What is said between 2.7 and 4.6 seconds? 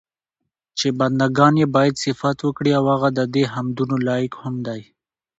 او هغه ددي حمدونو لائق هم